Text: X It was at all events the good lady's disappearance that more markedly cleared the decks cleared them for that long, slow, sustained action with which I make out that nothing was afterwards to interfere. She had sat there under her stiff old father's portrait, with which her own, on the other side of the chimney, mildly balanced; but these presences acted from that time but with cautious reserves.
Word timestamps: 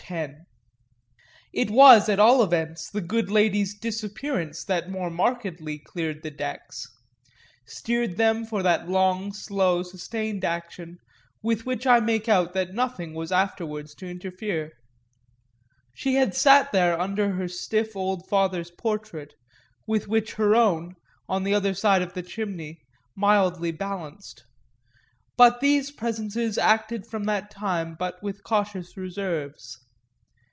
X 0.09 0.39
It 1.53 1.69
was 1.71 2.09
at 2.09 2.19
all 2.19 2.43
events 2.43 2.89
the 2.89 2.99
good 2.99 3.31
lady's 3.31 3.73
disappearance 3.79 4.61
that 4.65 4.89
more 4.89 5.09
markedly 5.09 5.79
cleared 5.79 6.21
the 6.21 6.31
decks 6.31 6.85
cleared 7.85 8.17
them 8.17 8.43
for 8.45 8.61
that 8.61 8.89
long, 8.89 9.31
slow, 9.31 9.83
sustained 9.83 10.43
action 10.43 10.97
with 11.41 11.65
which 11.65 11.87
I 11.87 12.01
make 12.01 12.27
out 12.27 12.51
that 12.55 12.73
nothing 12.73 13.13
was 13.13 13.31
afterwards 13.31 13.95
to 13.95 14.09
interfere. 14.09 14.73
She 15.93 16.15
had 16.15 16.35
sat 16.35 16.73
there 16.73 16.99
under 16.99 17.31
her 17.35 17.47
stiff 17.47 17.95
old 17.95 18.27
father's 18.27 18.71
portrait, 18.71 19.35
with 19.87 20.09
which 20.09 20.33
her 20.33 20.55
own, 20.55 20.97
on 21.29 21.45
the 21.45 21.53
other 21.53 21.73
side 21.75 22.01
of 22.01 22.15
the 22.15 22.23
chimney, 22.23 22.81
mildly 23.15 23.71
balanced; 23.71 24.43
but 25.37 25.61
these 25.61 25.89
presences 25.89 26.57
acted 26.57 27.07
from 27.07 27.23
that 27.25 27.49
time 27.49 27.95
but 27.97 28.21
with 28.21 28.43
cautious 28.43 28.97
reserves. 28.97 29.77